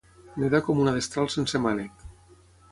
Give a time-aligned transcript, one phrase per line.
[0.43, 2.09] Nedar com una destral sense mànec.